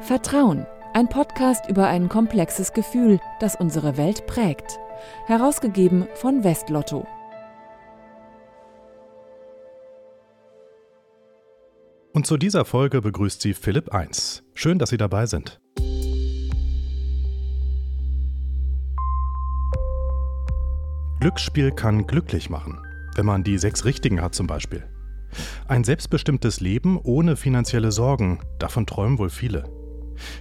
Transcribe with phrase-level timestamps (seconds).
[0.00, 4.78] Vertrauen, ein Podcast über ein komplexes Gefühl, das unsere Welt prägt.
[5.26, 7.06] Herausgegeben von Westlotto.
[12.14, 14.44] Und zu dieser Folge begrüßt sie Philipp 1.
[14.54, 15.60] Schön, dass Sie dabei sind.
[21.20, 22.80] Glücksspiel kann glücklich machen,
[23.16, 24.84] wenn man die sechs Richtigen hat zum Beispiel.
[25.66, 29.77] Ein selbstbestimmtes Leben ohne finanzielle Sorgen, davon träumen wohl viele.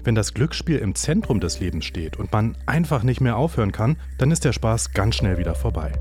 [0.03, 3.97] Wenn das Glücksspiel im Zentrum des Lebens steht und man einfach nicht mehr aufhören kann,
[4.17, 5.91] dann ist der Spaß ganz schnell wieder vorbei.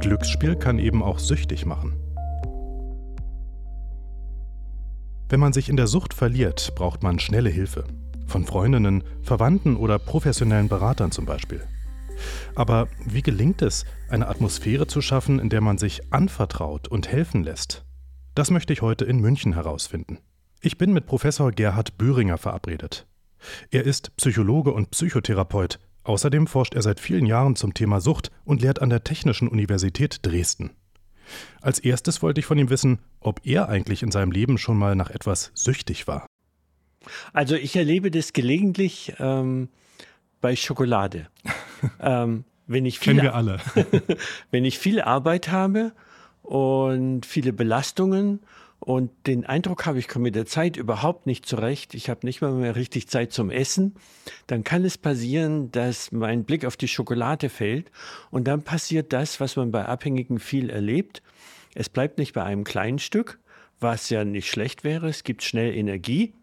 [0.00, 1.94] Glücksspiel kann eben auch süchtig machen.
[5.28, 7.84] Wenn man sich in der Sucht verliert, braucht man schnelle Hilfe.
[8.26, 11.62] Von Freundinnen, Verwandten oder professionellen Beratern zum Beispiel.
[12.54, 17.42] Aber wie gelingt es, eine Atmosphäre zu schaffen, in der man sich anvertraut und helfen
[17.42, 17.84] lässt?
[18.34, 20.18] Das möchte ich heute in München herausfinden.
[20.64, 23.06] Ich bin mit Professor Gerhard Bühringer verabredet.
[23.70, 25.78] Er ist Psychologe und Psychotherapeut.
[26.04, 30.20] Außerdem forscht er seit vielen Jahren zum Thema Sucht und lehrt an der Technischen Universität
[30.22, 30.70] Dresden.
[31.60, 34.96] Als erstes wollte ich von ihm wissen, ob er eigentlich in seinem Leben schon mal
[34.96, 36.24] nach etwas süchtig war.
[37.34, 39.68] Also ich erlebe das gelegentlich ähm,
[40.40, 41.28] bei Schokolade.
[42.00, 43.58] ähm, wenn ich viel, Kennen wir alle.
[44.50, 45.92] wenn ich viel Arbeit habe
[46.40, 48.40] und viele Belastungen
[48.84, 52.42] und den Eindruck habe, ich komme mit der Zeit überhaupt nicht zurecht, ich habe nicht
[52.42, 53.94] mal mehr richtig Zeit zum Essen,
[54.46, 57.90] dann kann es passieren, dass mein Blick auf die Schokolade fällt
[58.30, 61.22] und dann passiert das, was man bei Abhängigen viel erlebt.
[61.74, 63.38] Es bleibt nicht bei einem kleinen Stück,
[63.80, 66.34] was ja nicht schlecht wäre, es gibt schnell Energie,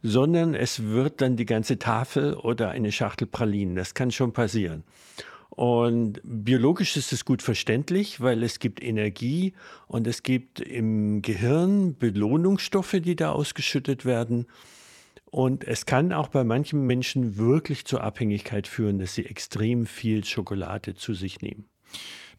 [0.00, 3.74] sondern es wird dann die ganze Tafel oder eine Schachtel Pralinen.
[3.74, 4.84] Das kann schon passieren.
[5.60, 9.52] Und biologisch ist es gut verständlich, weil es gibt Energie
[9.88, 14.46] und es gibt im Gehirn Belohnungsstoffe, die da ausgeschüttet werden.
[15.26, 20.24] Und es kann auch bei manchen Menschen wirklich zur Abhängigkeit führen, dass sie extrem viel
[20.24, 21.66] Schokolade zu sich nehmen.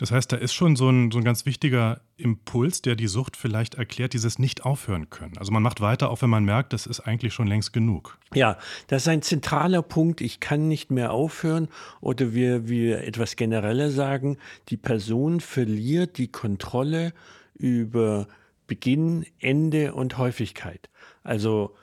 [0.01, 3.37] Das heißt, da ist schon so ein, so ein ganz wichtiger Impuls, der die Sucht
[3.37, 5.37] vielleicht erklärt, dieses Nicht-Aufhören können.
[5.37, 8.17] Also man macht weiter, auch wenn man merkt, das ist eigentlich schon längst genug.
[8.33, 8.57] Ja,
[8.87, 10.19] das ist ein zentraler Punkt.
[10.21, 11.67] Ich kann nicht mehr aufhören.
[11.99, 14.37] Oder wir, wir etwas genereller sagen,
[14.69, 17.13] die Person verliert die Kontrolle
[17.53, 18.27] über
[18.65, 20.89] Beginn, Ende und Häufigkeit.
[21.23, 21.75] Also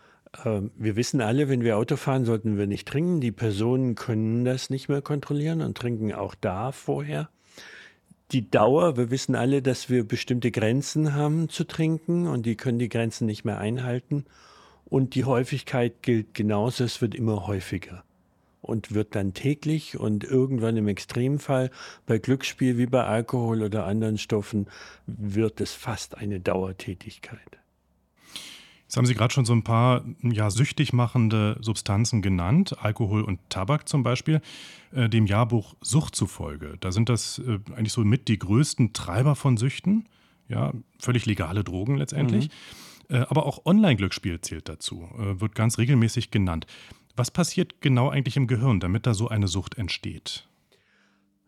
[0.44, 3.20] ähm, wir wissen alle, wenn wir Auto fahren, sollten wir nicht trinken.
[3.20, 7.28] Die Personen können das nicht mehr kontrollieren und trinken auch da vorher
[8.32, 12.78] die Dauer, wir wissen alle, dass wir bestimmte Grenzen haben zu trinken und die können
[12.78, 14.26] die Grenzen nicht mehr einhalten.
[14.84, 18.04] Und die Häufigkeit gilt genauso, es wird immer häufiger
[18.60, 21.70] und wird dann täglich und irgendwann im Extremfall
[22.06, 24.66] bei Glücksspiel wie bei Alkohol oder anderen Stoffen
[25.06, 27.58] wird es fast eine Dauertätigkeit.
[28.88, 33.38] Jetzt haben Sie gerade schon so ein paar ja, süchtig machende Substanzen genannt, Alkohol und
[33.50, 34.40] Tabak zum Beispiel,
[34.92, 36.78] äh, dem Jahrbuch Sucht zufolge.
[36.80, 40.08] Da sind das äh, eigentlich so mit die größten Treiber von Süchten,
[40.48, 42.48] ja, völlig legale Drogen letztendlich.
[43.10, 43.16] Mhm.
[43.16, 46.66] Äh, aber auch Online-Glücksspiel zählt dazu, äh, wird ganz regelmäßig genannt.
[47.14, 50.47] Was passiert genau eigentlich im Gehirn, damit da so eine Sucht entsteht?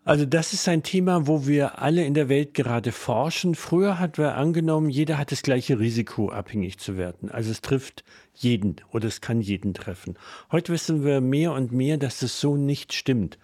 [0.03, 3.55] Also das ist ein Thema, wo wir alle in der Welt gerade forschen.
[3.55, 7.31] Früher hat wir angenommen, jeder hat das gleiche Risiko, abhängig zu werden.
[7.31, 8.03] Also es trifft
[8.35, 10.17] jeden oder es kann jeden treffen.
[10.51, 13.39] Heute wissen wir mehr und mehr, dass das so nicht stimmt.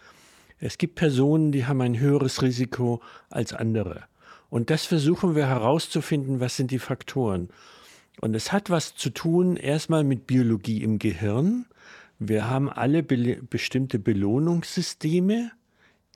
[0.58, 4.04] Es gibt Personen, die haben ein höheres Risiko als andere.
[4.48, 7.50] Und das versuchen wir herauszufinden, was sind die Faktoren.
[8.22, 11.66] Und es hat was zu tun erstmal mit Biologie im Gehirn.
[12.18, 15.50] Wir haben alle be bestimmte Belohnungssysteme,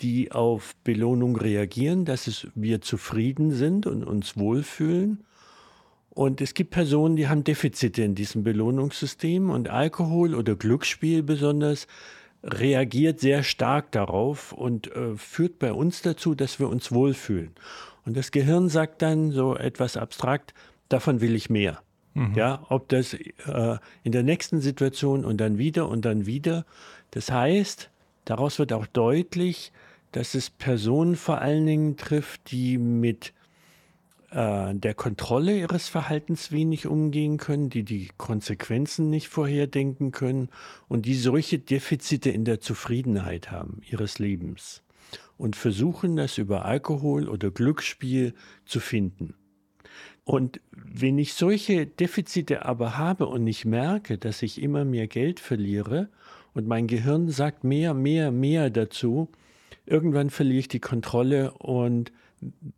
[0.00, 5.24] die auf Belohnung reagieren, dass es, wir zufrieden sind und uns wohlfühlen.
[6.10, 11.86] Und es gibt Personen, die haben Defizite in diesem Belohnungssystem und Alkohol oder Glücksspiel besonders
[12.42, 17.52] reagiert sehr stark darauf und äh, führt bei uns dazu, dass wir uns wohlfühlen.
[18.04, 20.54] Und das Gehirn sagt dann so etwas abstrakt,
[20.88, 21.80] davon will ich mehr.
[22.14, 22.34] Mhm.
[22.34, 26.64] Ja, ob das äh, in der nächsten Situation und dann wieder und dann wieder.
[27.12, 27.90] Das heißt,
[28.24, 29.72] daraus wird auch deutlich,
[30.12, 33.32] dass es Personen vor allen Dingen trifft, die mit
[34.30, 40.48] äh, der Kontrolle ihres Verhaltens wenig umgehen können, die die Konsequenzen nicht vorherdenken können
[40.88, 44.82] und die solche Defizite in der Zufriedenheit haben ihres Lebens
[45.36, 48.34] und versuchen das über Alkohol oder Glücksspiel
[48.66, 49.34] zu finden.
[50.24, 55.40] Und wenn ich solche Defizite aber habe und ich merke, dass ich immer mehr Geld
[55.40, 56.08] verliere
[56.52, 59.28] und mein Gehirn sagt mehr, mehr, mehr dazu,
[59.86, 62.12] irgendwann verliere ich die Kontrolle und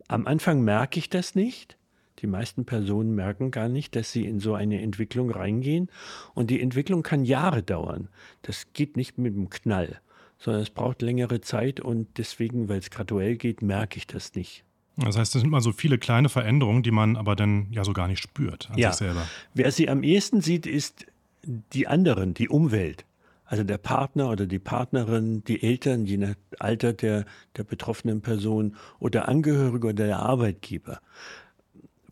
[0.08, 1.76] am Anfang merke ich das nicht.
[2.19, 5.88] Die meisten Personen merken gar nicht, dass sie in so eine Entwicklung reingehen.
[6.34, 8.08] Und die Entwicklung kann Jahre dauern.
[8.43, 10.00] Das geht nicht mit einem Knall,
[10.38, 11.81] sondern es braucht längere Zeit.
[11.81, 14.64] Und deswegen, weil es graduell geht, merke ich das nicht.
[14.96, 17.93] Das heißt, es sind mal so viele kleine Veränderungen, die man aber dann ja so
[17.93, 18.93] gar nicht spürt an ja.
[18.93, 19.26] sich selber.
[19.55, 21.06] Wer sie am ehesten sieht, ist
[21.44, 23.05] die anderen, die Umwelt.
[23.52, 27.26] Also der Partner oder die Partnerin, die Eltern, je nach Alter der,
[27.58, 31.00] der betroffenen Person oder Angehörige oder der Arbeitgeber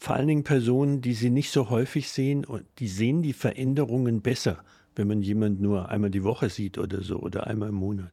[0.01, 4.23] vor allen Dingen Personen, die sie nicht so häufig sehen und die sehen die Veränderungen
[4.23, 4.65] besser,
[4.97, 8.13] wenn man jemanden nur einmal die Woche sieht oder so oder einmal im Monat.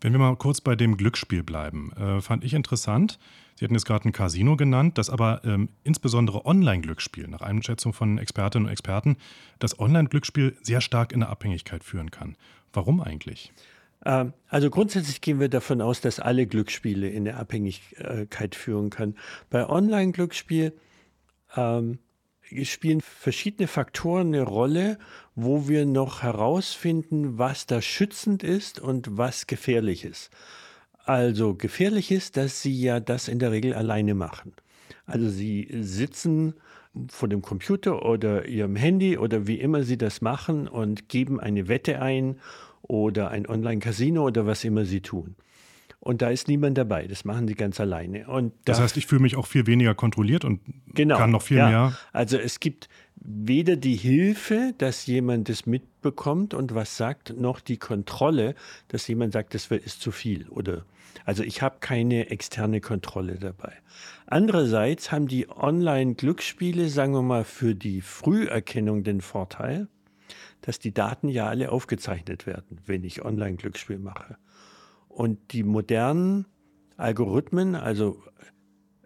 [0.00, 3.18] Wenn wir mal kurz bei dem Glücksspiel bleiben, äh, fand ich interessant.
[3.60, 8.16] Sie hatten jetzt gerade ein Casino genannt, dass aber ähm, insbesondere Online-Glücksspiel, nach Einschätzung von
[8.16, 9.18] Expertinnen und Experten,
[9.58, 12.38] das Online-Glücksspiel sehr stark in eine Abhängigkeit führen kann.
[12.72, 13.52] Warum eigentlich?
[14.06, 19.14] Ähm, also grundsätzlich gehen wir davon aus, dass alle Glücksspiele in eine Abhängigkeit führen können.
[19.50, 20.72] Bei Online-Glücksspiel
[21.54, 21.98] ähm,
[22.62, 24.98] spielen verschiedene Faktoren eine Rolle,
[25.34, 30.30] wo wir noch herausfinden, was da schützend ist und was gefährlich ist.
[31.10, 34.52] Also gefährlich ist, dass sie ja das in der Regel alleine machen.
[35.06, 36.54] Also sie sitzen
[37.08, 41.66] vor dem Computer oder ihrem Handy oder wie immer sie das machen und geben eine
[41.66, 42.36] Wette ein
[42.82, 45.34] oder ein Online-Casino oder was immer sie tun.
[45.98, 47.08] Und da ist niemand dabei.
[47.08, 48.28] Das machen sie ganz alleine.
[48.28, 50.60] Und das da, heißt, ich fühle mich auch viel weniger kontrolliert und
[50.94, 51.68] genau, kann noch viel ja.
[51.68, 51.98] mehr.
[52.12, 52.88] Also es gibt
[53.20, 58.54] weder die Hilfe, dass jemand das mitbekommt und was sagt, noch die Kontrolle,
[58.88, 60.48] dass jemand sagt, das ist zu viel.
[60.48, 60.84] Oder
[61.24, 63.72] also ich habe keine externe Kontrolle dabei.
[64.26, 69.88] Andererseits haben die Online-Glücksspiele, sagen wir mal, für die Früherkennung den Vorteil,
[70.62, 74.36] dass die Daten ja alle aufgezeichnet werden, wenn ich Online-Glücksspiel mache.
[75.08, 76.46] Und die modernen
[76.96, 78.22] Algorithmen, also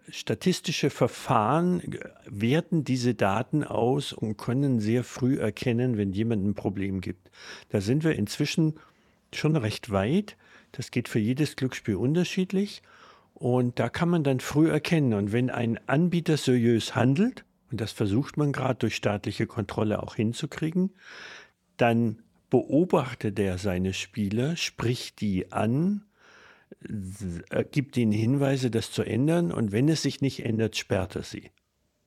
[0.09, 1.81] statistische Verfahren,
[2.25, 7.31] werten diese Daten aus und können sehr früh erkennen, wenn jemand ein Problem gibt.
[7.69, 8.75] Da sind wir inzwischen
[9.33, 10.37] schon recht weit.
[10.71, 12.81] Das geht für jedes Glücksspiel unterschiedlich.
[13.33, 15.13] Und da kann man dann früh erkennen.
[15.13, 20.15] Und wenn ein Anbieter seriös handelt, und das versucht man gerade durch staatliche Kontrolle auch
[20.15, 20.91] hinzukriegen,
[21.77, 22.19] dann
[22.49, 26.05] beobachtet er seine Spieler, spricht die an,
[27.71, 31.51] gibt ihnen Hinweise, das zu ändern und wenn es sich nicht ändert, sperrt er sie.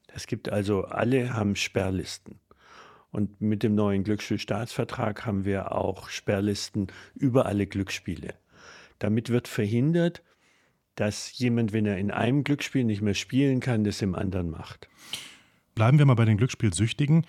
[0.08, 2.40] Es gibt also, alle haben Sperrlisten.
[3.10, 8.34] Und mit dem neuen Glücksspielstaatsvertrag haben wir auch Sperrlisten über alle Glücksspiele.
[8.98, 10.22] Damit wird verhindert,
[10.94, 14.88] dass jemand, wenn er in einem Glücksspiel nicht mehr spielen kann, das im anderen macht.
[15.74, 17.24] Bleiben wir mal bei den Glücksspielsüchtigen.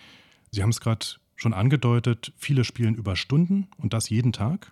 [0.52, 1.06] Sie haben es gerade
[1.36, 4.72] schon angedeutet, viele spielen über Stunden und das jeden Tag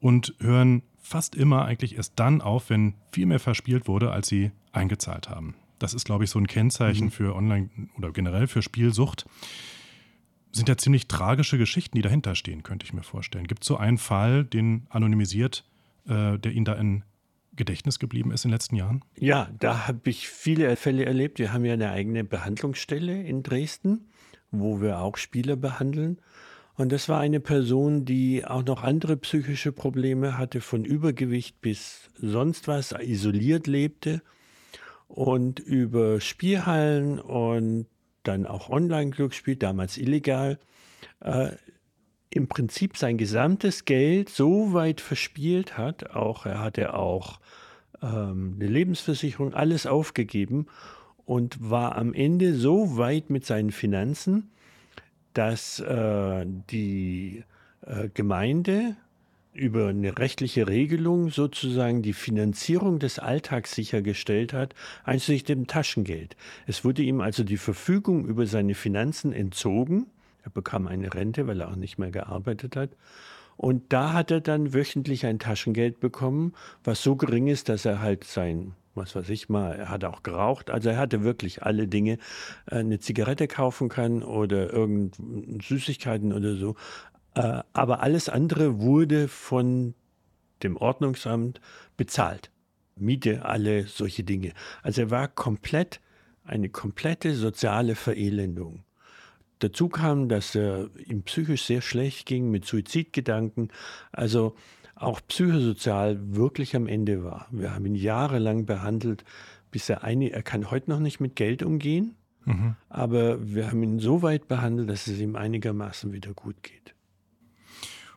[0.00, 4.52] und hören fast immer eigentlich erst dann auf, wenn viel mehr verspielt wurde, als sie
[4.72, 5.54] eingezahlt haben.
[5.78, 7.10] Das ist, glaube ich, so ein Kennzeichen mhm.
[7.10, 7.68] für Online-
[7.98, 9.26] oder generell für Spielsucht.
[10.52, 13.46] Sind ja ziemlich tragische Geschichten, die dahinter stehen, könnte ich mir vorstellen.
[13.46, 15.64] Gibt es so einen Fall, den anonymisiert,
[16.06, 17.04] äh, der Ihnen da in
[17.54, 19.04] Gedächtnis geblieben ist in den letzten Jahren?
[19.18, 21.38] Ja, da habe ich viele Fälle erlebt.
[21.38, 24.06] Wir haben ja eine eigene Behandlungsstelle in Dresden
[24.52, 26.18] wo wir auch Spieler behandeln.
[26.76, 32.08] Und das war eine Person, die auch noch andere psychische Probleme hatte, von Übergewicht bis
[32.16, 34.22] sonst was, isoliert lebte
[35.08, 37.86] und über Spielhallen und
[38.22, 40.58] dann auch Online-Glücksspiel, damals illegal,
[41.20, 41.50] äh,
[42.30, 47.40] im Prinzip sein gesamtes Geld so weit verspielt hat, auch er hatte auch
[48.00, 50.66] ähm, eine Lebensversicherung, alles aufgegeben
[51.26, 54.50] und war am Ende so weit mit seinen Finanzen,
[55.34, 57.44] dass äh, die
[57.86, 58.96] äh, Gemeinde
[59.54, 64.74] über eine rechtliche Regelung sozusagen die Finanzierung des Alltags sichergestellt hat,
[65.04, 66.36] einschließlich dem Taschengeld.
[66.66, 70.06] Es wurde ihm also die Verfügung über seine Finanzen entzogen.
[70.42, 72.90] Er bekam eine Rente, weil er auch nicht mehr gearbeitet hat.
[73.56, 78.00] Und da hat er dann wöchentlich ein Taschengeld bekommen, was so gering ist, dass er
[78.00, 80.70] halt sein was weiß ich mal, er hat auch geraucht.
[80.70, 82.18] Also er hatte wirklich alle Dinge,
[82.66, 85.16] äh, eine Zigarette kaufen kann oder irgend
[85.62, 86.76] Süßigkeiten oder so.
[87.34, 89.94] Äh, aber alles andere wurde von
[90.62, 91.60] dem Ordnungsamt
[91.96, 92.50] bezahlt.
[92.96, 94.52] Miete, alle solche Dinge.
[94.82, 96.00] Also er war komplett,
[96.44, 98.84] eine komplette soziale Verelendung.
[99.60, 103.68] Dazu kam, dass er ihm psychisch sehr schlecht ging mit Suizidgedanken.
[104.10, 104.56] Also
[105.02, 107.48] auch psychosozial wirklich am Ende war.
[107.50, 109.24] Wir haben ihn jahrelang behandelt,
[109.70, 112.76] bis er eine, er kann heute noch nicht mit Geld umgehen, mhm.
[112.88, 116.94] aber wir haben ihn so weit behandelt, dass es ihm einigermaßen wieder gut geht.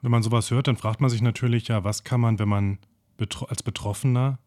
[0.01, 2.77] Wenn man sowas hört, dann fragt man sich natürlich ja, was kann man, wenn man
[3.17, 4.39] betro als Betroffener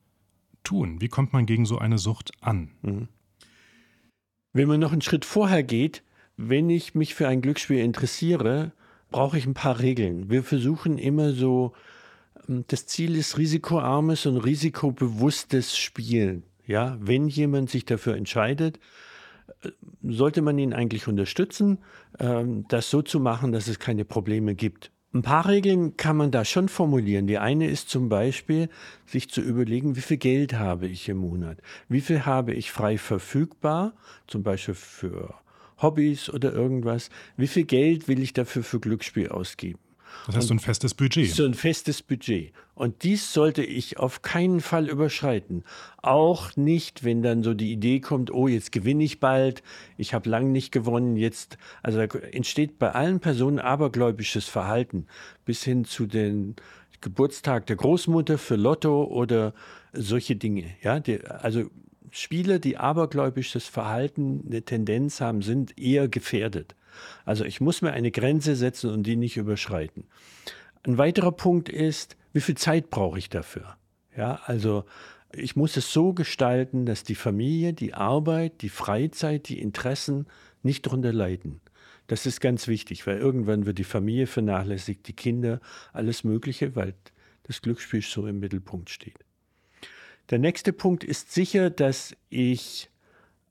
[0.62, 1.00] tun?
[1.00, 2.71] Wie kommt man gegen so eine Sucht an?
[2.83, 3.09] Mhm.
[4.52, 6.02] Wenn man noch einen Schritt vorher geht,
[6.37, 8.73] wenn ich mich für ein Glücksspiel interessiere,
[9.11, 10.30] brauche ich ein paar Regeln.
[10.30, 11.73] Wir versuchen immer so,
[12.49, 16.45] das Ziel ist risikoarmes und risikobewusstes Spielen.
[16.67, 18.78] Ja, wenn jemand sich dafür entscheidet,
[19.62, 19.71] äh,
[20.02, 21.78] sollte man ihn eigentlich unterstützen,
[22.19, 24.90] ähm, das so zu machen, dass es keine Probleme gibt.
[25.14, 27.26] Ein paar Regeln kann man da schon formulieren.
[27.26, 28.69] Die eine ist zum Beispiel,
[29.07, 31.59] sich zu überlegen, wie viel Geld habe ich im Monat?
[31.88, 33.95] Wie viel habe ich frei verfügbar,
[34.26, 35.35] zum Beispiel für
[35.81, 37.09] Hobbys oder irgendwas?
[37.38, 39.78] Wie viel Geld will ich dafür für Glücksspiel ausgeben?
[40.26, 41.30] Das heißt, so ein festes Budget.
[41.30, 42.52] So ein festes Budget.
[42.75, 45.64] Und dies sollte ich auf keinen Fall überschreiten.
[46.00, 49.62] Auch nicht, wenn dann so die Idee kommt, oh, jetzt gewinne ich bald,
[49.96, 51.58] ich habe lang nicht gewonnen, jetzt.
[51.82, 55.06] Also da entsteht bei allen Personen abergläubisches Verhalten,
[55.44, 56.54] bis hin zu den
[57.00, 59.54] Geburtstag der Großmutter für Lotto oder
[59.92, 60.64] solche Dinge.
[60.82, 61.70] Ja, die, also
[62.10, 66.75] Spieler, die abergläubisches Verhalten, eine Tendenz haben, sind eher gefährdet.
[67.25, 70.04] Also ich muss mir eine Grenze setzen und die nicht überschreiten.
[70.85, 73.76] Ein weiterer Punkt ist, wie viel Zeit brauche ich dafür?
[74.16, 74.85] Ja, also
[75.33, 80.26] ich muss es so gestalten, dass die Familie, die Arbeit, die Freizeit, die Interessen
[80.62, 81.61] nicht darunter leiden.
[82.07, 85.61] Das ist ganz wichtig, weil irgendwann wird die Familie vernachlässigt, die Kinder,
[85.92, 86.95] alles Mögliche, weil
[87.42, 89.18] das Glücksspiel so im Mittelpunkt steht.
[90.30, 92.90] Der nächste Punkt ist sicher, dass ich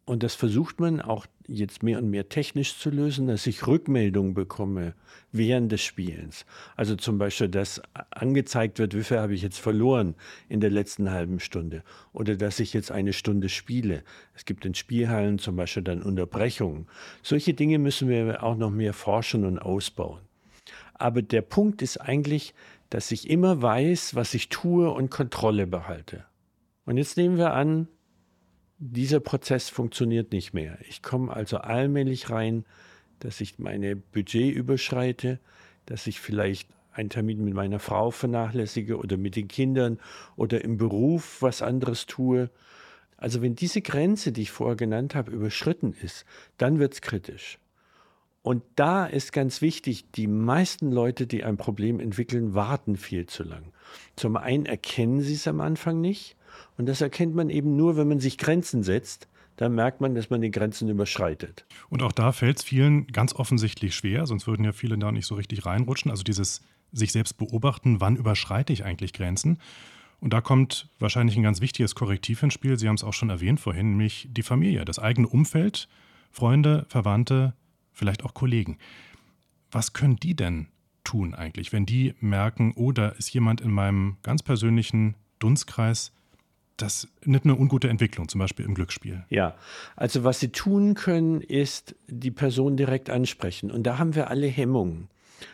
[0.07, 4.33] und das versucht man auch jetzt mehr und mehr technisch zu lösen, dass ich Rückmeldungen
[4.33, 4.93] bekomme
[5.33, 6.45] während des Spielens.
[6.77, 10.15] Also zum Beispiel, dass angezeigt wird, wie viel habe ich jetzt verloren
[10.47, 11.83] in der letzten halben Stunde.
[12.13, 14.01] Oder dass ich jetzt eine Stunde spiele.
[14.33, 16.87] Es gibt in Spielhallen zum Beispiel dann Unterbrechungen.
[17.21, 20.21] Solche Dinge müssen wir auch noch mehr forschen und ausbauen.
[20.93, 22.53] Aber der Punkt ist eigentlich,
[22.89, 26.23] dass ich immer weiß, was ich tue und Kontrolle behalte.
[26.85, 27.89] Und jetzt nehmen wir an,
[28.79, 30.77] dieser Prozess funktioniert nicht mehr.
[30.87, 32.65] Ich komme also allmählich rein,
[33.19, 35.39] dass ich meine Budget überschreite,
[35.85, 39.99] dass ich vielleicht einen Termin mit meiner Frau vernachlässige oder mit den Kindern
[40.35, 42.49] oder im Beruf was anderes tue.
[43.17, 46.25] Also wenn diese Grenze, die ich vorher genannt habe, überschritten ist,
[46.57, 47.59] dann wird es kritisch.
[48.43, 53.43] Und da ist ganz wichtig, die meisten Leute, die ein Problem entwickeln, warten viel zu
[53.43, 53.73] lang.
[54.15, 56.36] Zum einen erkennen sie es am Anfang nicht
[56.77, 59.27] und das erkennt man eben nur, wenn man sich Grenzen setzt.
[59.57, 61.65] Da merkt man, dass man die Grenzen überschreitet.
[61.89, 65.25] Und auch da fällt es vielen ganz offensichtlich schwer, sonst würden ja viele da nicht
[65.25, 66.11] so richtig reinrutschen.
[66.11, 66.61] Also dieses
[66.91, 69.57] sich selbst beobachten, wann überschreite ich eigentlich Grenzen.
[70.19, 72.77] Und da kommt wahrscheinlich ein ganz wichtiges Korrektiv ins Spiel.
[72.77, 75.87] Sie haben es auch schon erwähnt vorhin, nämlich die Familie, das eigene Umfeld,
[76.31, 77.53] Freunde, Verwandte,
[77.93, 78.77] vielleicht auch Kollegen.
[79.71, 80.67] Was können die denn
[81.03, 86.11] tun eigentlich, wenn die merken, oh, da ist jemand in meinem ganz persönlichen Dunstkreis,
[86.77, 89.25] das nicht eine ungute Entwicklung, zum Beispiel im Glücksspiel.
[89.29, 89.55] Ja,
[89.95, 93.71] also was sie tun können, ist die Person direkt ansprechen.
[93.71, 95.09] Und da haben wir alle Hemmungen.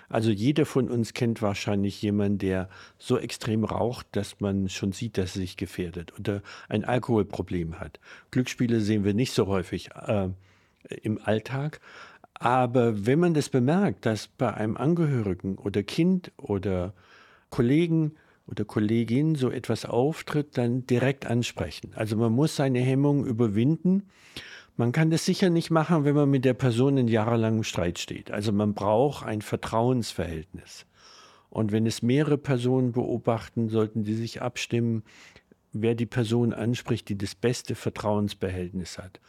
[0.09, 5.17] Also jeder von uns kennt wahrscheinlich jemanden, der so extrem raucht, dass man schon sieht,
[5.17, 7.99] dass er sich gefährdet oder ein Alkoholproblem hat.
[8.31, 10.29] Glücksspiele sehen wir nicht so häufig äh,
[11.01, 11.81] im Alltag.
[12.33, 16.93] Aber wenn man das bemerkt, dass bei einem Angehörigen oder Kind oder
[17.49, 18.15] Kollegen
[18.47, 21.91] oder Kollegin so etwas auftritt, dann direkt ansprechen.
[21.95, 24.03] Also man muss seine Hemmung überwinden.
[24.75, 28.31] Man kann das sicher nicht machen, wenn man mit der Person in jahrelangem Streit steht.
[28.31, 30.85] Also man braucht ein Vertrauensverhältnis.
[31.49, 35.03] Und wenn es mehrere Personen beobachten, sollten die sich abstimmen,
[35.71, 39.19] wer die Person anspricht, die das beste Vertrauensbehältnis hat.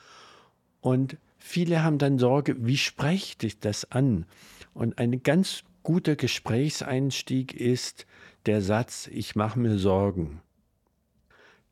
[0.80, 4.26] Und viele haben dann Sorge, wie spreche ich das an?
[4.72, 8.06] Und ein ganz guter Gesprächseinstieg ist,
[8.46, 10.40] der Satz, ich mache mir Sorgen.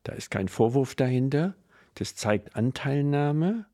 [0.03, 1.55] Da ist kein Vorwurf dahinter,
[1.95, 3.65] das zeigt Anteilnahme,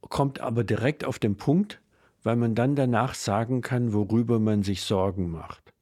[0.00, 1.80] kommt aber direkt auf den Punkt,
[2.22, 5.72] weil man dann danach sagen kann, worüber man sich Sorgen macht.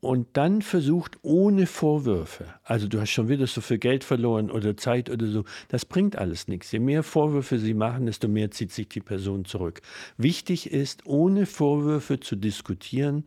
[0.00, 4.76] Und dann versucht ohne Vorwürfe, also du hast schon wieder so viel Geld verloren oder
[4.76, 6.70] Zeit oder so, das bringt alles nichts.
[6.72, 9.80] Je mehr Vorwürfe sie machen, desto mehr zieht sich die Person zurück.
[10.18, 13.26] Wichtig ist, ohne Vorwürfe zu diskutieren,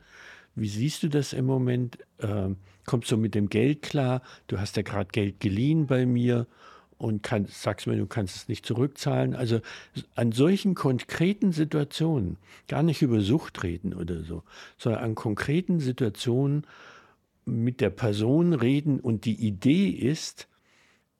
[0.58, 2.00] wie siehst du das im Moment?
[2.20, 4.22] Ähm, kommst du mit dem Geld klar?
[4.48, 6.48] Du hast ja gerade Geld geliehen bei mir
[6.98, 9.36] und kann, sagst mir, du kannst es nicht zurückzahlen.
[9.36, 9.60] Also
[10.16, 12.38] an solchen konkreten Situationen,
[12.68, 14.44] gar nicht über Sucht reden oder so,
[14.78, 16.66] sondern an konkreten Situationen
[17.46, 20.48] mit der Person reden und die Idee ist,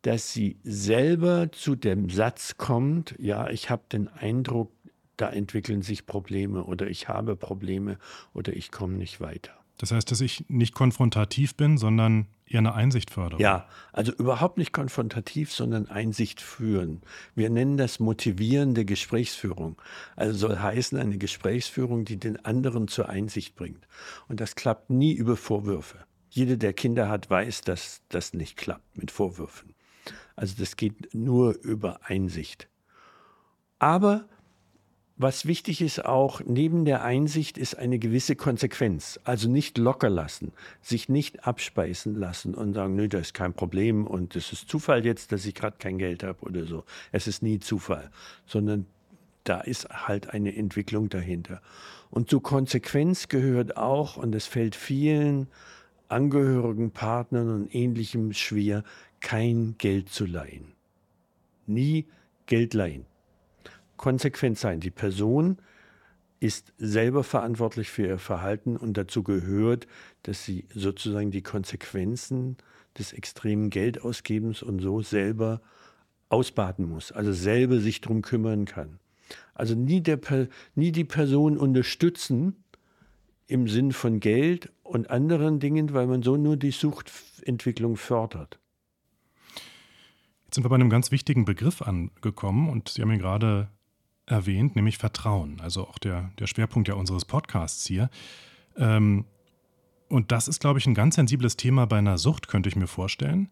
[0.02, 4.72] dass sie selber zu dem Satz kommt, ja, ich habe den Eindruck,
[5.18, 7.98] da entwickeln sich Probleme oder ich habe Probleme
[8.34, 9.52] oder ich komme nicht weiter.
[9.78, 13.42] Das heißt, dass ich nicht konfrontativ bin, sondern eher eine Einsicht fördere.
[13.42, 17.02] Ja, also überhaupt nicht konfrontativ, sondern Einsicht führen.
[17.36, 19.80] Wir nennen das motivierende Gesprächsführung.
[20.16, 23.88] Also soll heißen eine Gesprächsführung, die den anderen zur Einsicht bringt.
[24.28, 26.00] Und das klappt nie über Vorwürfe.
[26.30, 29.76] Jeder, der Kinder hat, weiß, dass das nicht klappt mit Vorwürfen.
[30.36, 32.68] Also das geht nur über Einsicht.
[33.80, 34.28] Aber
[35.20, 39.20] was wichtig ist auch, neben der Einsicht ist eine gewisse Konsequenz.
[39.24, 44.06] Also nicht locker lassen, sich nicht abspeisen lassen und sagen, nö, das ist kein Problem
[44.06, 46.84] und es ist Zufall jetzt, dass ich gerade kein Geld habe oder so.
[47.12, 48.12] Es ist nie Zufall,
[48.46, 48.86] sondern
[49.44, 51.62] da ist halt eine Entwicklung dahinter.
[52.12, 55.48] Und zu Konsequenz gehört auch, und es fällt vielen
[56.10, 58.84] Angehörigen, Partnern und ähnlichem schwer,
[59.20, 60.74] kein Geld zu leihen.
[61.66, 62.06] Nie
[62.46, 63.06] Geld leihen
[63.98, 64.80] konsequent sein.
[64.80, 65.58] Die Person
[66.40, 69.88] ist selber verantwortlich für ihr Verhalten und dazu gehört,
[70.24, 72.58] dass sie sozusagen die Konsequenzen
[72.98, 75.62] des extremen Geldausgebens und so selber
[76.30, 79.00] ausbaden muss, also selber sich darum kümmern kann.
[79.54, 80.20] Also nie, der,
[80.76, 82.64] nie die Person unterstützen
[83.48, 88.60] im Sinn von Geld und anderen Dingen, weil man so nur die Suchtentwicklung fördert.
[90.46, 93.70] Jetzt sind wir bei einem ganz wichtigen Begriff angekommen und Sie haben ihn gerade
[94.28, 95.60] erwähnt, nämlich Vertrauen.
[95.62, 98.10] Also auch der, der Schwerpunkt ja unseres Podcasts hier.
[98.76, 99.26] Ähm,
[100.10, 102.88] und das ist, glaube ich, ein ganz sensibles Thema bei einer Sucht, könnte ich mir
[102.88, 103.50] vorstellen.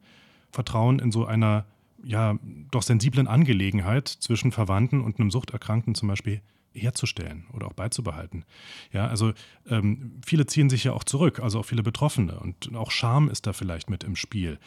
[0.51, 1.65] Vertrauen in so einer,
[2.03, 2.37] ja,
[2.71, 6.41] doch sensiblen Angelegenheit zwischen Verwandten und einem Suchterkrankten zum Beispiel
[6.73, 8.45] herzustellen oder auch beizubehalten.
[8.91, 9.33] Ja, also
[9.67, 13.47] ähm, viele ziehen sich ja auch zurück, also auch viele Betroffene und auch Scham ist
[13.47, 14.59] da vielleicht mit im Spiel.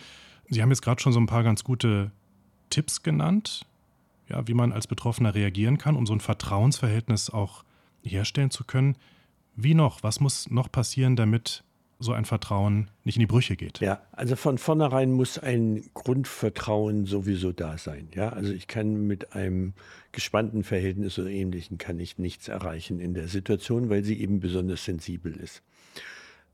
[0.49, 2.11] Sie haben jetzt gerade schon so ein paar ganz gute
[2.71, 3.67] Tipps genant,
[4.29, 7.65] ja, wie man als Betroffener reagieren kann, um so ein Vertrauensverhältnis auch
[8.03, 8.97] herstellen zu können.
[9.57, 10.03] Wie noch?
[10.03, 11.65] Was muss noch passieren, damit
[11.99, 13.81] so ein Vertrauen nicht in die Brüche geht?
[13.81, 18.09] Ja, also von vornherein muss ein Grundvertrauen sowieso da sein.
[18.15, 19.73] Ja, also ich kann mit einem
[20.13, 24.85] gespannten Verhältnis oder ähnlichen kann ich nichts erreichen in der Situation, weil sie eben besonders
[24.85, 25.63] sensibel ist.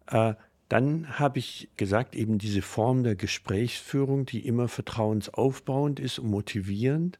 [0.06, 0.34] Äh,
[0.70, 7.18] dann habe ich gesagt, eben diese Form der Gesprächsführung, die immer vertrauensaufbauend ist und motivierend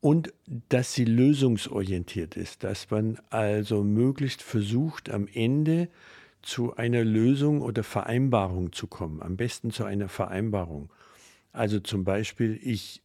[0.00, 0.32] und
[0.68, 5.88] dass sie lösungsorientiert ist, dass man also möglichst versucht, am Ende
[6.42, 10.90] zu einer Lösung oder Vereinbarung zu kommen, am besten zu einer Vereinbarung.
[11.52, 13.02] Also zum Beispiel, ich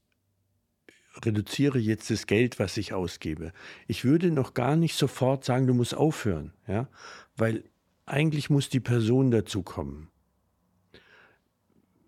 [1.23, 3.51] reduziere jetzt das Geld, was ich ausgebe.
[3.87, 6.87] Ich würde noch gar nicht sofort sagen, du musst aufhören, ja,
[7.35, 7.63] weil
[8.05, 10.09] eigentlich muss die Person dazu kommen.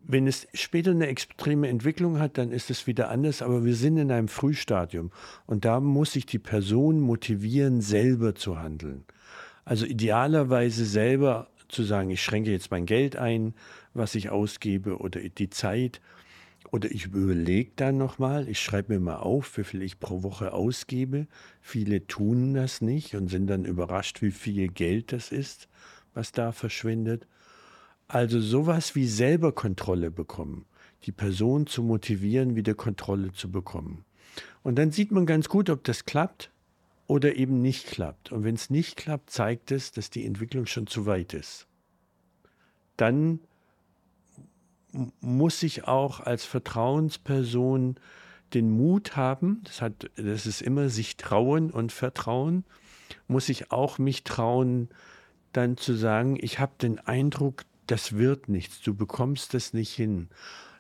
[0.10, 3.98] Wenn es später eine extreme Entwicklung hat, dann ist es wieder anders, aber wir sind
[3.98, 5.12] in einem Frühstadium
[5.46, 9.04] und da muss sich die Person motivieren, selber zu handeln.
[9.66, 13.54] Also idealerweise selber zu sagen, ich schränke jetzt mein Geld ein,
[13.94, 16.00] was ich ausgebe oder die Zeit
[16.72, 20.54] oder ich überlege dann nochmal, ich schreibe mir mal auf, wie viel ich pro Woche
[20.54, 21.28] ausgebe.
[21.60, 25.68] Viele tun das nicht und sind dann überrascht, wie viel Geld das ist,
[26.14, 27.28] was da verschwindet.
[28.08, 30.66] Also sowas wie selber Kontrolle bekommen,
[31.04, 34.06] die Person zu motivieren, wieder Kontrolle zu bekommen.
[34.64, 36.52] Und dann sieht man ganz gut, ob das klappt
[37.08, 38.32] oder eben nicht klappt.
[38.32, 41.68] Und wenn es nicht klappt, zeigt es, dass die Entwicklung schon zu weit ist.
[42.96, 43.40] Dann
[45.20, 47.96] muss ich auch als Vertrauensperson
[48.54, 52.64] den Mut haben, das, hat, das ist immer sich trauen und vertrauen,
[53.28, 54.90] muss ich auch mich trauen,
[55.54, 60.30] dann zu sagen, ich habe den Eindruck, das wird nichts, du bekommst das nicht hin.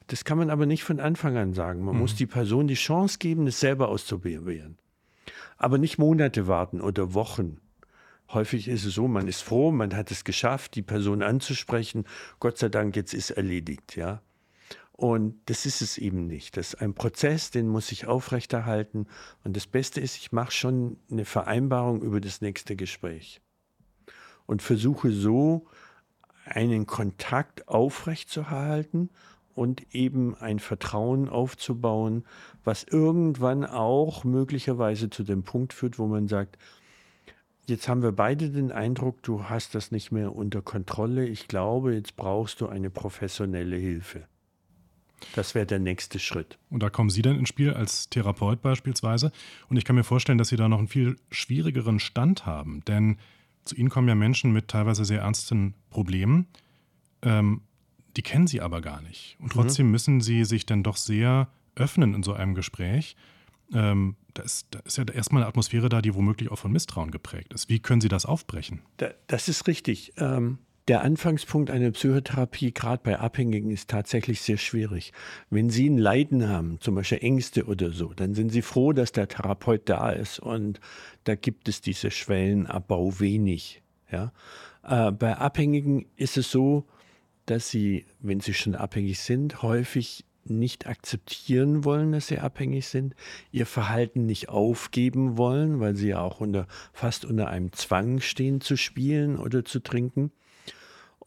[0.08, 1.84] Das kann man aber nicht von Anfang an sagen.
[1.84, 2.02] Man mhm.
[2.02, 4.78] muss die Person die Chance geben, es selber auszuprobieren.
[5.58, 7.60] Aber nicht Monate warten oder Wochen.
[8.30, 12.06] Häufig ist es so, man ist froh, man hat es geschafft, die Person anzusprechen.
[12.40, 14.22] Gott sei Dank, jetzt ist erledigt, ja.
[14.92, 16.58] Und das ist es eben nicht.
[16.58, 19.08] Das ist ein Prozess, den muss ich aufrechterhalten.
[19.44, 23.40] Und das Beste ist, ich mache schon eine Vereinbarung über das nächste Gespräch.
[24.48, 25.68] Und versuche so,
[26.48, 29.10] einen Kontakt aufrechtzuerhalten
[29.56, 32.26] und eben ein Vertrauen aufzubauen,
[32.64, 36.58] was irgendwann auch möglicherweise zu dem Punkt führt, wo man sagt,
[37.66, 41.26] jetzt haben wir beide den Eindruck, du hast das nicht mehr unter Kontrolle.
[41.28, 44.28] Ich glaube, jetzt brauchst du eine professionelle Hilfe.
[45.36, 46.60] Das wäre der nächste Schritt.
[46.70, 49.32] Und da kommen Sie dann ins Spiel als Therapeut beispielsweise.
[49.70, 52.84] Und ich kann mir vorstellen, dass Sie da noch einen viel schwierigeren Stand haben.
[52.88, 53.18] Denn
[53.68, 56.48] zu Ihnen kommen ja Menschen mit teilweise sehr ernsten Problemen.
[57.22, 57.62] Ähm,
[58.16, 59.38] die kennen Sie aber gar nicht.
[59.40, 59.62] Und mhm.
[59.62, 59.92] trotzdem mhm.
[59.92, 63.16] müssen Sie sich dann doch sehr öffnen in so einem Gespräch.
[63.74, 67.12] Ähm, da, ist, da ist ja erstmal eine Atmosphäre da, die womöglich auch von Misstrauen
[67.12, 67.70] geprägt ist.
[67.70, 68.82] Wie können Sie das aufbrechen?
[68.98, 70.14] Da, das ist richtig.
[70.18, 75.12] Ähm, Der Anfangspunkt einer Psychotherapie, gerade bei Abhängigen, ist tatsächlich sehr schwierig.
[75.50, 79.12] Wenn Sie ein Leiden haben, zum Beispiel Ängste oder so, dann sind Sie froh, dass
[79.12, 80.80] der Therapeut da ist und
[81.26, 83.82] da gibt es diese Schwellenabbau wenig.
[84.10, 84.32] Ja?
[84.84, 86.86] Äh, bei Abhängigen ist es so,
[87.46, 93.16] dass sie, wenn sie schon abhängig sind, häufig nicht akzeptieren wollen, dass sie abhängig sind,
[93.52, 98.62] ihr Verhalten nicht aufgeben wollen, weil sie ja auch unter, fast unter einem Zwang stehen
[98.62, 100.32] zu spielen oder zu trinken.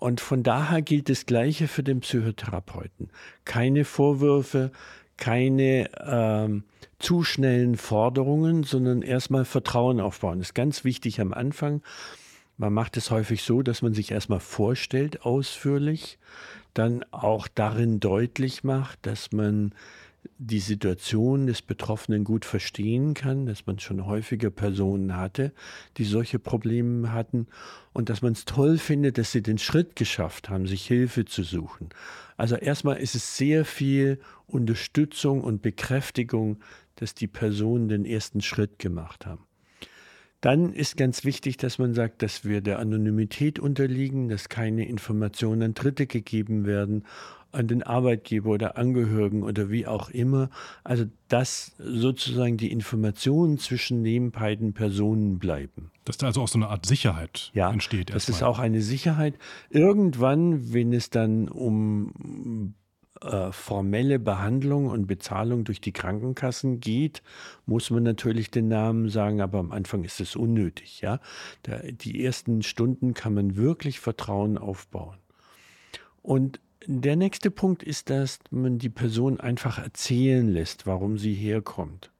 [0.00, 3.10] Und von daher gilt das Gleiche für den Psychotherapeuten.
[3.44, 4.72] Keine Vorwürfe,
[5.18, 6.64] keine ähm,
[6.98, 10.38] zu schnellen Forderungen, sondern erstmal Vertrauen aufbauen.
[10.38, 11.82] Das ist ganz wichtig am Anfang.
[12.56, 16.18] Man macht es häufig so, dass man sich erstmal vorstellt, ausführlich,
[16.72, 19.74] dann auch darin deutlich macht, dass man
[20.38, 25.52] die Situation des Betroffenen gut verstehen kann, dass man schon häufige Personen hatte,
[25.96, 27.46] die solche Probleme hatten
[27.92, 31.42] und dass man es toll findet, dass sie den Schritt geschafft haben, sich Hilfe zu
[31.42, 31.88] suchen.
[32.36, 36.58] Also erstmal ist es sehr viel Unterstützung und Bekräftigung,
[36.96, 39.44] dass die Personen den ersten Schritt gemacht haben.
[40.40, 45.62] Dann ist ganz wichtig, dass man sagt, dass wir der Anonymität unterliegen, dass keine Informationen
[45.62, 47.04] an Dritte gegeben werden,
[47.52, 50.50] an den Arbeitgeber oder Angehörigen oder wie auch immer.
[50.84, 55.90] Also dass sozusagen die Informationen zwischen den beiden Personen bleiben.
[56.04, 58.12] Dass da also auch so eine Art Sicherheit ja, entsteht.
[58.12, 59.34] Das ist auch eine Sicherheit.
[59.70, 62.74] Irgendwann, wenn es dann um
[63.22, 67.22] äh, formelle Behandlung und Bezahlung durch die Krankenkassen geht,
[67.66, 71.00] muss man natürlich den Namen sagen, aber am Anfang ist es unnötig.
[71.00, 71.20] Ja?
[71.62, 75.18] Da, die ersten Stunden kann man wirklich Vertrauen aufbauen.
[76.22, 82.10] Und der nächste Punkt ist, dass man die Person einfach erzählen lässt, warum sie herkommt.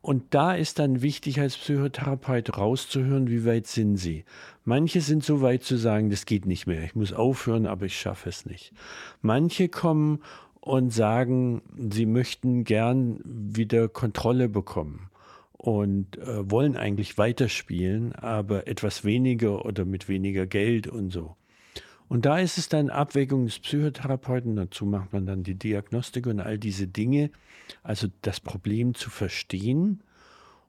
[0.00, 4.24] Und da ist dann wichtig als Psychotherapeut rauszuhören, wie weit sind sie.
[4.64, 7.98] Manche sind so weit zu sagen, das geht nicht mehr, ich muss aufhören, aber ich
[7.98, 8.72] schaffe es nicht.
[9.20, 10.20] Manche kommen
[10.60, 15.10] und sagen, sie möchten gern wieder Kontrolle bekommen
[15.52, 21.37] und äh, wollen eigentlich weiterspielen, aber etwas weniger oder mit weniger Geld und so.
[22.08, 26.40] Und da ist es dann Abwägung des Psychotherapeuten, dazu macht man dann die Diagnostik und
[26.40, 27.30] all diese Dinge,
[27.82, 30.02] also das Problem zu verstehen,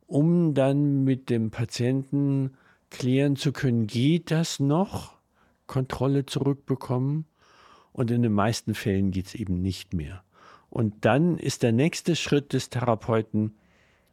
[0.05, 2.51] um dann mit dem Patienten
[2.89, 5.17] klären zu können, geht das noch,
[5.67, 7.25] Kontrolle zurückbekommen?
[7.91, 10.23] Und in den meisten Fällen geht es eben nicht mehr.
[10.69, 13.55] Und dann ist der nächste Schritt des Therapeuten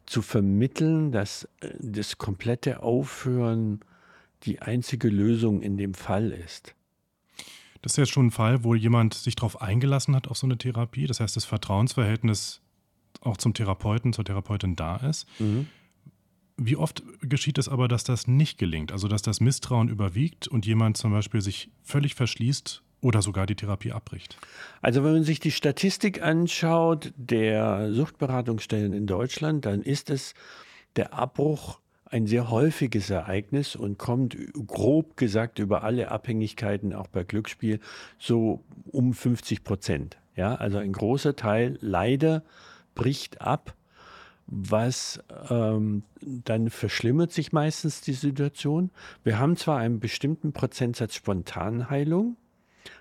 [0.05, 3.81] zu vermitteln, dass äh, das komplette Aufhören
[4.43, 6.75] die einzige Lösung in dem Fall ist.
[7.87, 10.57] Das ist jetzt schon ein Fall, wo jemand sich darauf eingelassen hat auf so eine
[10.57, 11.07] Therapie.
[11.07, 12.59] Das heißt, das Vertrauensverhältnis
[13.21, 15.25] auch zum Therapeuten, zur Therapeutin da ist.
[15.39, 15.67] Mhm.
[16.57, 18.91] Wie oft geschieht es aber, dass das nicht gelingt?
[18.91, 23.55] Also, dass das Misstrauen überwiegt und jemand zum Beispiel sich völlig verschließt oder sogar die
[23.55, 24.37] Therapie abbricht?
[24.81, 30.33] Also, wenn man sich die Statistik anschaut der Suchtberatungsstellen in Deutschland, dann ist es
[30.97, 37.23] der Abbruch ein sehr häufiges Ereignis und kommt grob gesagt über alle Abhängigkeiten, auch bei
[37.23, 37.79] Glücksspiel,
[38.17, 40.17] so um 50 Prozent.
[40.35, 42.43] Ja, also ein großer Teil leider
[42.95, 43.75] bricht ab,
[44.45, 48.91] was ähm, dann verschlimmert sich meistens die Situation.
[49.23, 52.37] Wir haben zwar einen bestimmten Prozentsatz Spontanheilung,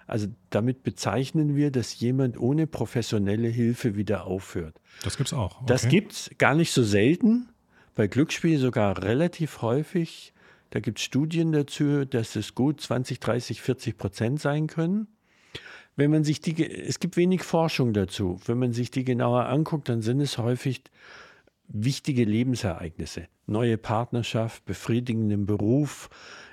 [0.06, 4.80] also damit bezeichnen wir, dass jemand ohne professionelle Hilfe wieder aufhört.
[5.02, 5.56] Das gibt es auch.
[5.56, 5.64] Okay.
[5.66, 7.48] Das gibt es gar nicht so selten.
[7.96, 10.34] Bei Glücksspiel sogar relativ häufig.
[10.68, 15.08] Da gibt es Studien dazu, dass es gut 20, 30, 40 Prozent sein können.
[15.96, 18.38] Wenn man sich die, es gibt wenig Forschung dazu.
[18.44, 20.82] Wenn man sich die genauer anguckt, dann sind es häufig
[21.68, 23.28] wichtige Lebensereignisse.
[23.46, 26.10] Neue Partnerschaft, befriedigenden Beruf,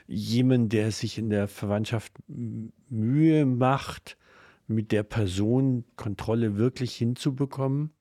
[0.07, 2.13] jemand, der sich in der Verwandtschaft
[2.89, 4.17] Mühe macht,
[4.67, 7.91] mit der Person Kontrolle wirklich hinzubekommen.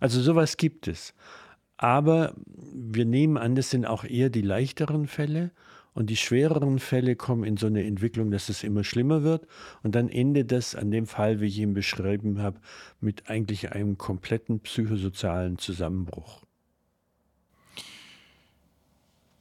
[0.00, 1.12] Also sowas gibt es.
[1.78, 2.34] Aber
[2.74, 5.52] wir nehmen an, das sind auch eher die leichteren Fälle.
[5.94, 9.48] Und die schwereren Fälle kommen in so eine Entwicklung, dass es immer schlimmer wird.
[9.82, 12.60] Und dann endet das an dem Fall, wie ich ihn beschrieben habe,
[13.00, 16.42] mit eigentlich einem kompletten psychosozialen Zusammenbruch.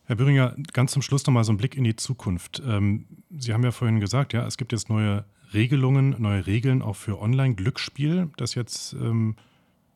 [0.06, 2.64] Herr Böhringer, ganz zum Schluss nochmal so ein Blick in die Zukunft.
[2.66, 6.96] Ähm, Sie haben ja vorhin gesagt, ja, es gibt jetzt neue Regelungen, neue Regeln auch
[6.96, 9.36] für Online-Glücksspiel, das jetzt ähm,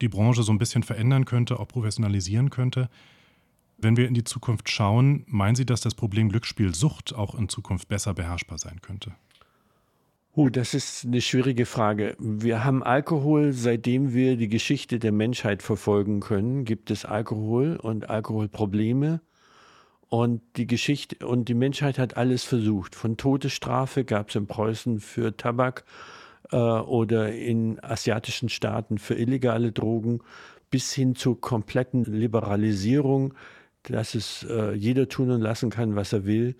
[0.01, 2.89] die Branche so ein bisschen verändern könnte, auch professionalisieren könnte.
[3.77, 7.87] Wenn wir in die Zukunft schauen, meinen Sie, dass das Problem Glücksspielsucht auch in Zukunft
[7.87, 9.13] besser beherrschbar sein könnte?
[10.33, 12.15] Uh, das ist eine schwierige Frage.
[12.17, 18.09] Wir haben Alkohol, seitdem wir die Geschichte der Menschheit verfolgen können, gibt es Alkohol und
[18.09, 19.19] Alkoholprobleme.
[20.07, 22.95] Und die Geschichte und die Menschheit hat alles versucht.
[22.95, 25.85] Von Todesstrafe gab es in Preußen für Tabak
[26.51, 30.19] äh, oder in asiatischen Staaten für illegale Drogen
[30.69, 33.33] bis hin zur kompletten Liberalisierung,
[33.83, 36.55] dass es äh, jeder tun und lassen kann, was er will.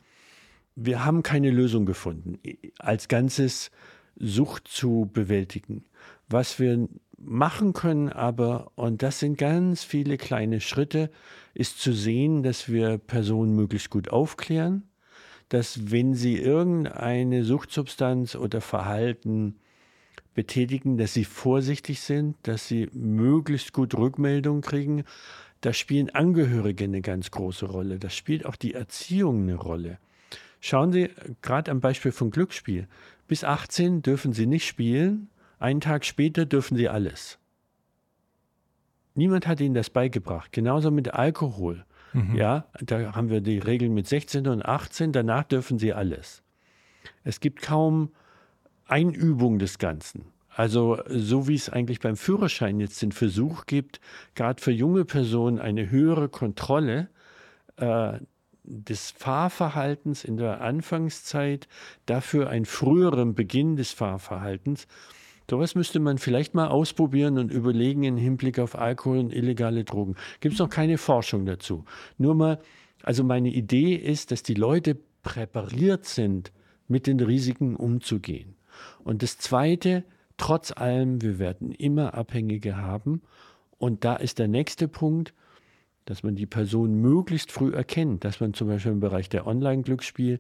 [0.76, 2.40] Wir haben keine Lösung gefunden,
[2.80, 3.72] als Ganzes
[4.18, 5.86] Sucht zu bewältigen.
[6.28, 11.10] Was wir machen können aber, und das sind ganz viele kleine Schritte,
[11.54, 14.84] ist zu sehen, dass wir Personen möglichst gut aufklären,
[15.50, 19.58] dass wenn sie irgendeine Suchtsubstanz oder Verhalten
[20.34, 25.04] betätigen, dass sie vorsichtig sind, dass sie möglichst gut Rückmeldung kriegen.
[25.62, 28.00] Da spielen Angehörige eine ganz große Rolle.
[28.00, 30.00] Das spielt auch die Erziehung eine Rolle.
[30.60, 31.10] Schauen Sie
[31.42, 32.88] gerade am Beispiel von Glücksspiel.
[33.28, 35.30] Bis 18 dürfen Sie nicht spielen,
[35.62, 37.38] einen Tag später dürfen sie alles.
[39.14, 40.52] Niemand hat ihnen das beigebracht.
[40.52, 41.86] Genauso mit Alkohol.
[42.14, 42.36] Mhm.
[42.36, 46.42] Ja, da haben wir die Regeln mit 16 und 18, danach dürfen sie alles.
[47.24, 48.12] Es gibt kaum
[48.92, 50.26] Einübung des Ganzen.
[50.50, 54.02] Also so wie es eigentlich beim Führerschein jetzt den Versuch gibt,
[54.36, 57.10] gerade für junge Personen eine höhere Kontrolle
[57.78, 58.20] äh,
[58.64, 61.68] des Fahrverhaltens in der Anfangszeit,
[62.06, 64.88] dafür einen früheren Beginn des Fahrverhaltens.
[65.50, 70.16] Sowas müsste man vielleicht mal ausprobieren und überlegen im Hinblick auf Alkohol und illegale Drogen.
[70.40, 71.84] Gibt es noch keine Forschung dazu.
[72.18, 72.60] Nur mal,
[73.04, 76.52] also meine Idee ist, dass die Leute präpariert sind,
[76.88, 78.56] mit den Risiken umzugehen.
[79.04, 80.04] Und das Zweite,
[80.38, 83.22] trotz allem, wir werden immer Abhängige haben.
[83.78, 85.34] Und da ist der nächste Punkt,
[86.06, 90.40] dass man die Person möglichst früh erkennt, dass man zum Beispiel im Bereich der Online-Glücksspiel,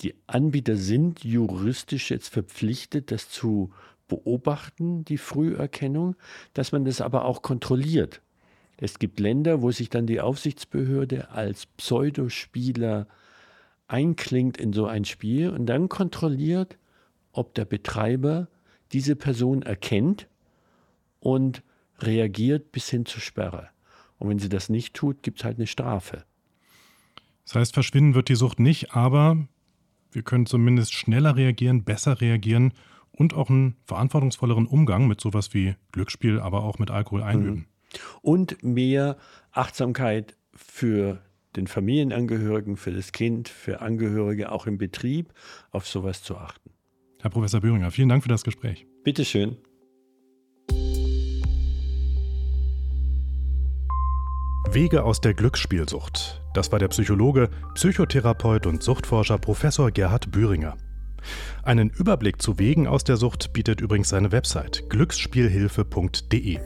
[0.00, 3.70] die Anbieter sind juristisch jetzt verpflichtet, das zu
[4.08, 6.16] beobachten, die Früherkennung,
[6.54, 8.22] dass man das aber auch kontrolliert.
[8.76, 13.06] Es gibt Länder, wo sich dann die Aufsichtsbehörde als Pseudospieler
[13.88, 16.78] einklingt in so ein Spiel und dann kontrolliert,
[17.32, 18.48] ob der Betreiber
[18.92, 20.28] diese Person erkennt
[21.20, 21.62] und
[21.98, 23.68] reagiert bis hin zur Sperre.
[24.18, 26.24] Und wenn sie das nicht tut, gibt es halt eine Strafe.
[27.44, 29.36] Das heißt, verschwinden wird die Sucht nicht, aber
[30.12, 32.72] wir können zumindest schneller reagieren, besser reagieren
[33.12, 37.54] und auch einen verantwortungsvolleren Umgang mit sowas wie Glücksspiel, aber auch mit Alkohol einüben.
[37.54, 37.66] Mhm.
[38.22, 39.16] Und mehr
[39.52, 41.20] Achtsamkeit für
[41.56, 45.32] den Familienangehörigen, für das Kind, für Angehörige auch im Betrieb
[45.70, 46.70] auf sowas zu achten.
[47.20, 48.86] Herr Professor Böhringer, vielen Dank für das Gespräch.
[49.04, 49.56] Bitteschön.
[54.70, 56.40] Wege aus der Glücksspielsucht.
[56.54, 60.76] Das war der Psychologe, Psychotherapeut und Suchtforscher Professor Gerhard Bühringer.
[61.62, 66.58] Einen Überblick zu Wegen aus der Sucht bietet übrigens seine Website glücksspielhilfe.de.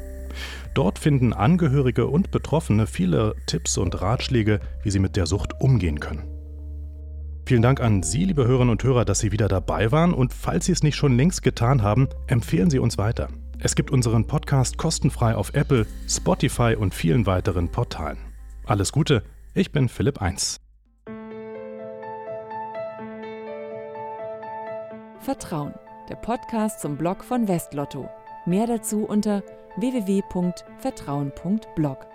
[0.74, 5.98] Dort finden Angehörige und Betroffene viele Tipps und Ratschläge, wie sie mit der Sucht umgehen
[5.98, 6.33] können.
[7.46, 10.64] Vielen Dank an Sie, liebe Hörerinnen und Hörer, dass Sie wieder dabei waren und falls
[10.64, 13.28] Sie es nicht schon längst getan haben, empfehlen Sie uns weiter.
[13.58, 18.16] Es gibt unseren Podcast kostenfrei auf Apple, Spotify und vielen weiteren Portalen.
[18.64, 20.56] Alles Gute, ich bin Philipp 1.
[25.20, 25.74] Vertrauen,
[26.08, 28.08] der Podcast zum Blog von Westlotto.
[28.46, 29.42] Mehr dazu unter
[29.76, 32.06] www.vertrauen.blog.